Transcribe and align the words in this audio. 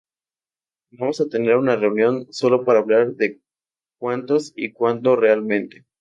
Vamos 0.89 1.21
a 1.21 1.29
tener 1.29 1.57
una 1.57 1.75
reunión, 1.75 2.25
sólo 2.33 2.65
para 2.65 2.79
hablar 2.79 3.11
de 3.17 3.39
cuántos 3.99 4.51
y 4.55 4.71
cuándo 4.73 5.15
realmente. 5.15 5.85